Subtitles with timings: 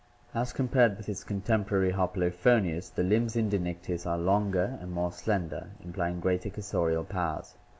[0.33, 2.43] As compared with its contemporary, Eoplophoneus (Fig.
[2.43, 7.53] 186), the limbs in Dinictis are longer and more slender, imply ing greater cursorial powers.